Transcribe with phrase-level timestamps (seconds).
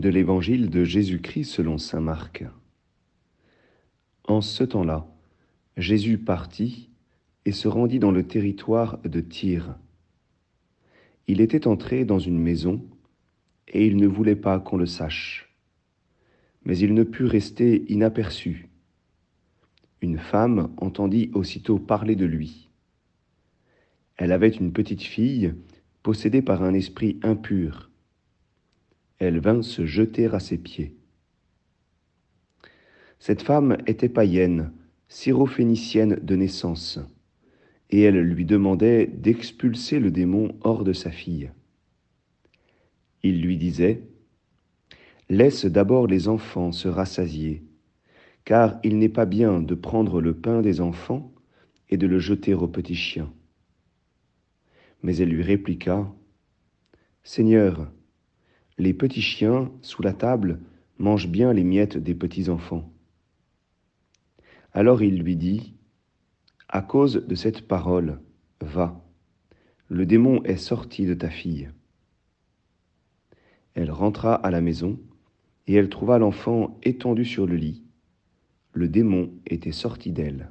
[0.00, 2.46] De l'Évangile de Jésus-Christ selon Saint Marc.
[4.24, 5.06] En ce temps-là,
[5.76, 6.88] Jésus partit
[7.44, 9.76] et se rendit dans le territoire de Tyr.
[11.26, 12.82] Il était entré dans une maison
[13.68, 15.54] et il ne voulait pas qu'on le sache.
[16.64, 18.70] Mais il ne put rester inaperçu.
[20.00, 22.70] Une femme entendit aussitôt parler de lui.
[24.16, 25.52] Elle avait une petite fille
[26.02, 27.89] possédée par un esprit impur
[29.20, 30.96] elle vint se jeter à ses pieds.
[33.18, 34.72] Cette femme était païenne,
[35.08, 36.98] syrophénicienne de naissance,
[37.90, 41.50] et elle lui demandait d'expulser le démon hors de sa fille.
[43.22, 44.02] Il lui disait,
[45.28, 47.62] Laisse d'abord les enfants se rassasier,
[48.44, 51.30] car il n'est pas bien de prendre le pain des enfants
[51.90, 53.32] et de le jeter aux petits chiens.
[55.02, 56.12] Mais elle lui répliqua,
[57.22, 57.92] Seigneur,
[58.80, 60.58] les petits chiens, sous la table,
[60.98, 62.90] mangent bien les miettes des petits enfants.
[64.72, 65.74] Alors il lui dit,
[66.66, 68.20] À cause de cette parole,
[68.62, 69.04] va,
[69.88, 71.68] le démon est sorti de ta fille.
[73.74, 74.98] Elle rentra à la maison,
[75.66, 77.82] et elle trouva l'enfant étendu sur le lit.
[78.72, 80.48] Le démon était sorti d'elle.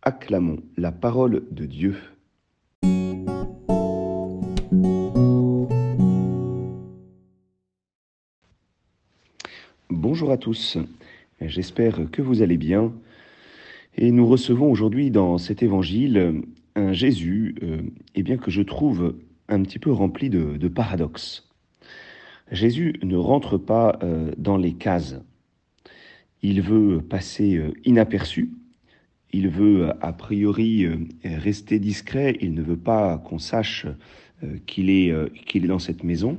[0.00, 1.96] Acclamons la parole de Dieu.
[10.10, 10.78] Bonjour à tous,
[11.38, 12.94] j'espère que vous allez bien.
[13.94, 16.44] Et nous recevons aujourd'hui dans cet évangile
[16.76, 17.82] un Jésus euh,
[18.14, 19.16] eh bien, que je trouve
[19.50, 21.46] un petit peu rempli de, paradoxes.
[22.50, 25.16] Jésus ne rentre pas euh, dans les cases.
[26.40, 28.52] Il veut passer euh, inaperçu.
[29.30, 30.88] Il veut a priori
[31.22, 32.38] rester discret.
[32.40, 33.86] Il ne veut pas qu'on sache
[34.64, 35.12] qu'il est,
[35.44, 36.38] qu'il est dans cette maison.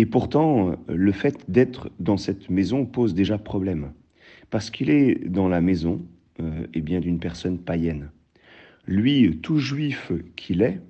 [0.00, 3.92] Et pourtant, le fait d'être dans cette maison pose déjà problème,
[4.48, 6.06] parce qu'il est dans la maison
[6.40, 8.10] euh, eh bien d'une personne païenne.
[8.86, 10.80] Lui, tout juif qu'il est,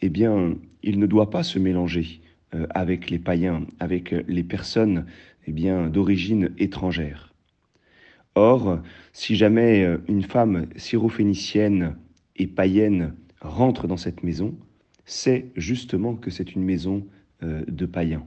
[0.00, 2.22] eh bien, il ne doit pas se mélanger
[2.54, 5.04] euh, avec les païens, avec les personnes
[5.46, 7.34] eh bien d'origine étrangère.
[8.36, 8.80] Or,
[9.12, 11.94] si jamais euh, une femme syrophénicienne
[12.36, 14.54] et païenne rentre dans cette maison,
[15.04, 17.06] c'est justement que c'est une maison
[17.42, 18.26] de païens.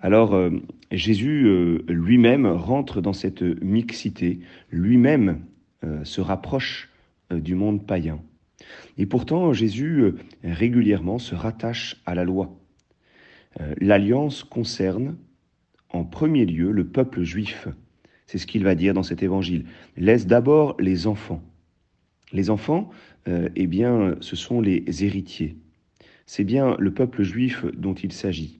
[0.00, 0.50] Alors euh,
[0.90, 4.40] Jésus euh, lui-même rentre dans cette mixité,
[4.70, 5.44] lui-même
[5.84, 6.88] euh, se rapproche
[7.30, 8.20] du monde païen.
[8.98, 12.58] Et pourtant Jésus régulièrement se rattache à la loi.
[13.80, 15.16] L'alliance concerne
[15.90, 17.68] en premier lieu le peuple juif.
[18.26, 19.64] C'est ce qu'il va dire dans cet évangile.
[19.96, 21.40] Laisse d'abord les enfants.
[22.32, 22.90] Les enfants,
[23.28, 25.56] eh bien, ce sont les héritiers.
[26.26, 28.59] C'est bien le peuple juif dont il s'agit.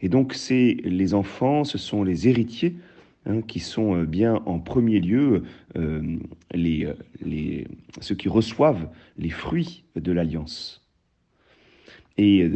[0.00, 2.76] Et donc, c'est les enfants, ce sont les héritiers
[3.24, 5.44] hein, qui sont euh, bien en premier lieu
[5.76, 6.18] euh,
[6.52, 6.88] les,
[7.24, 7.66] les,
[8.00, 10.82] ceux qui reçoivent les fruits de l'alliance.
[12.18, 12.50] Et,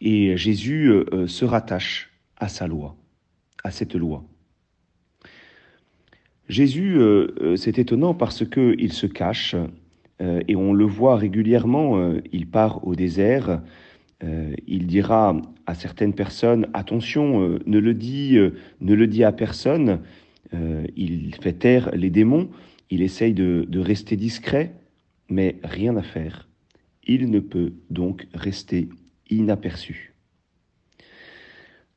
[0.00, 2.96] Jésus euh, se rattache à sa loi,
[3.64, 4.24] à cette loi.
[6.48, 6.98] Jésus,
[7.56, 9.54] c'est étonnant parce qu'il se cache
[10.20, 13.60] et on le voit régulièrement, il part au désert,
[14.24, 19.22] euh, il dira à certaines personnes attention, euh, ne le dit, euh, ne le dit
[19.24, 20.00] à personne.
[20.96, 22.48] il fait taire les démons.
[22.90, 24.74] Il essaye de, rester discret,
[25.28, 26.48] mais rien à faire.
[27.06, 28.88] Il ne peut donc rester
[29.28, 30.14] inaperçu.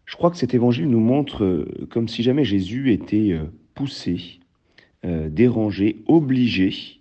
[0.06, 3.40] Je crois que cet évangile nous montre comme si jamais Jésus était
[3.74, 4.42] poussé,
[5.04, 7.00] dérangé, obligé,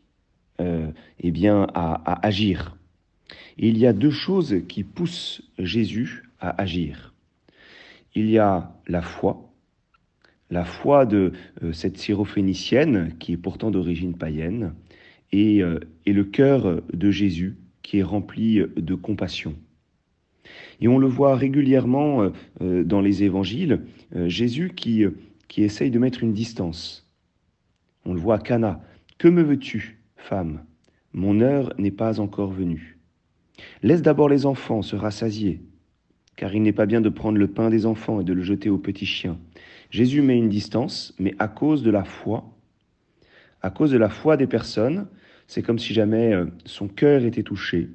[0.61, 2.77] eh bien, à agir
[3.59, 7.15] il y a deux choses qui poussent Jésus à agir.
[8.15, 9.53] Il y a la foi,
[10.51, 11.33] la foi de
[11.63, 14.75] euh, cette syrophénicienne qui est pourtant d'origine païenne,
[15.33, 19.55] et, euh, et le cœur de Jésus qui est rempli de compassion.
[20.81, 23.83] Et on le voit régulièrement euh, dans les évangiles,
[24.27, 25.05] Jésus qui,
[25.47, 27.07] qui essaye de mettre une distance.
[28.05, 28.83] On le voit à Cana.
[29.19, 30.65] Que me veux-tu, femme?
[31.13, 33.00] Mon heure n'est pas encore venue.
[33.83, 35.61] Laisse d'abord les enfants se rassasier,
[36.37, 38.71] car il n'est pas bien de prendre le pain des enfants et de le jeter
[38.71, 39.39] aux petits chiens.
[39.91, 42.45] Jésus met une distance, mais à cause de la foi,
[43.63, 45.07] à cause de la foi des personnes,
[45.47, 47.91] c'est comme si jamais euh, son cœur était touché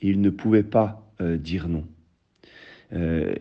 [0.00, 1.84] et il ne pouvait pas euh, dire non.
[2.94, 3.34] Euh,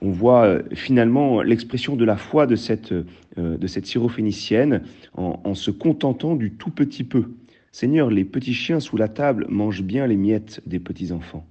[0.00, 2.92] on voit finalement l'expression de la foi de cette,
[3.36, 4.82] de syrophénicienne
[5.14, 7.36] en, en se contentant du tout petit peu.
[7.72, 11.46] Seigneur, les petits chiens sous la table mangent bien les miettes des petits enfants.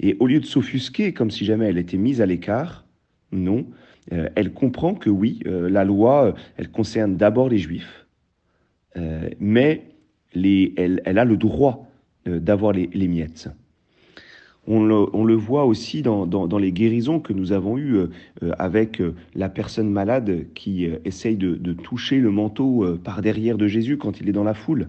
[0.00, 2.84] Et au lieu de s'offusquer comme si jamais elle était mise à l'écart,
[3.30, 3.66] Non,
[4.10, 8.06] elle comprend que oui, la loi, elle concerne d'abord les Juifs,
[9.38, 9.84] mais
[10.34, 11.86] elle, a le droit
[12.24, 13.48] d'avoir les, miettes.
[14.66, 17.98] On le, voit aussi dans, les guérisons que nous avons eues
[18.58, 19.02] avec
[19.34, 24.28] la personne malade qui essaye de toucher le manteau par derrière de Jésus quand il
[24.28, 24.88] est dans la foule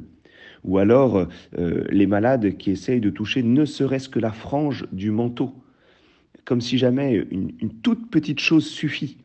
[0.63, 1.27] ou alors
[1.57, 5.53] euh, les malades qui essayent de toucher ne serait-ce que la frange du manteau,
[6.45, 7.51] comme si jamais une,
[7.81, 9.17] toute petite chose suffit.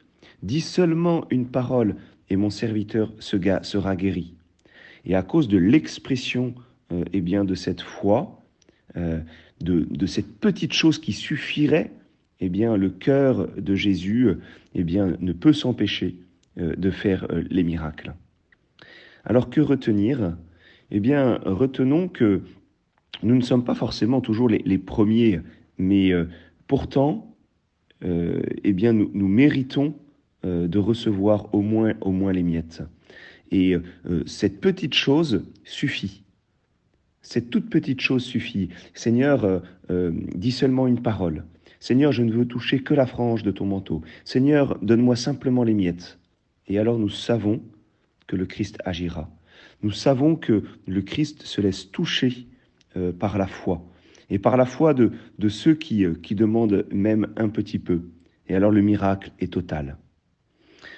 [0.42, 1.96] Dis seulement une parole
[2.30, 4.34] et mon serviteur sera guéri.
[5.04, 6.54] Et à cause de l'expression
[6.92, 8.42] euh, eh bien de cette foi,
[8.96, 9.20] euh,
[9.60, 11.90] de, cette petite chose qui suffirait,
[12.40, 14.28] eh bien le cœur de Jésus
[14.74, 16.16] eh bien ne peut s'empêcher
[16.56, 18.14] de faire les miracles.
[19.24, 20.36] Alors que retenir?
[20.96, 22.42] Eh bien, retenons que
[23.24, 25.40] nous ne sommes pas forcément toujours les, premiers,
[25.76, 26.26] mais euh,
[26.68, 27.36] pourtant,
[28.04, 29.96] euh, eh nous, méritons
[30.44, 32.84] euh, de recevoir au moins, au moins les miettes.
[33.50, 33.74] Et
[34.26, 36.22] cette petite chose suffit.
[37.22, 38.68] Cette toute petite chose suffit.
[38.94, 39.62] Seigneur,
[40.34, 41.44] dis seulement une parole.
[41.78, 44.02] Seigneur, je ne veux toucher que la frange de ton manteau.
[44.24, 46.18] Seigneur, donne-moi simplement les miettes.
[46.66, 47.60] Et alors nous savons
[48.26, 49.30] que le Christ agira.
[49.84, 52.46] Nous savons que le Christ se laisse toucher
[52.96, 53.84] euh, par la foi,
[54.30, 55.12] et par la foi de,
[55.50, 58.00] ceux qui, euh, qui demandent même un petit peu.
[58.48, 59.98] Et alors le miracle est total.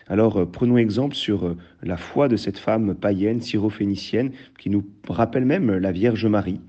[0.07, 5.47] Alors euh, prenons exemple sur la foi de cette femme païenne, syrophénicienne, qui nous rappelle
[5.47, 6.61] même la Vierge Marie,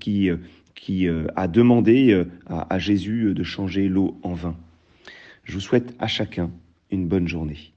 [0.00, 0.30] qui,
[0.74, 1.06] qui
[1.36, 4.56] a demandé à Jésus de changer l'eau en vin.
[5.44, 6.50] Je vous souhaite à chacun
[6.90, 7.74] une bonne journée.